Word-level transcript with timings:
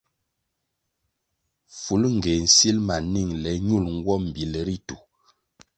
Fulngéh 1.81 2.41
nsil 2.45 2.77
ma 2.87 2.95
ningle 3.11 3.51
ñul 3.67 3.85
nwo 3.97 4.13
mbíl 4.27 4.51
ritu. 4.67 4.97